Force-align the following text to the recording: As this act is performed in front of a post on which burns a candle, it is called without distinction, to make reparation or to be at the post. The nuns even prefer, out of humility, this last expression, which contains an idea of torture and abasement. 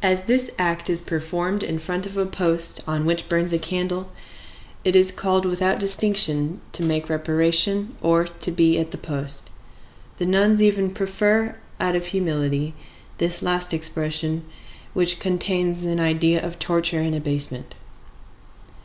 As 0.00 0.26
this 0.26 0.52
act 0.60 0.88
is 0.88 1.00
performed 1.00 1.64
in 1.64 1.80
front 1.80 2.06
of 2.06 2.16
a 2.16 2.24
post 2.24 2.84
on 2.86 3.04
which 3.04 3.28
burns 3.28 3.52
a 3.52 3.58
candle, 3.58 4.12
it 4.84 4.94
is 4.94 5.10
called 5.10 5.44
without 5.44 5.80
distinction, 5.80 6.60
to 6.70 6.84
make 6.84 7.08
reparation 7.10 7.96
or 8.00 8.22
to 8.26 8.52
be 8.52 8.78
at 8.78 8.92
the 8.92 8.96
post. 8.96 9.50
The 10.18 10.26
nuns 10.26 10.62
even 10.62 10.90
prefer, 10.94 11.56
out 11.80 11.96
of 11.96 12.06
humility, 12.06 12.74
this 13.18 13.42
last 13.42 13.74
expression, 13.74 14.44
which 14.94 15.18
contains 15.18 15.84
an 15.84 15.98
idea 15.98 16.40
of 16.40 16.60
torture 16.60 17.00
and 17.00 17.16
abasement. 17.16 17.74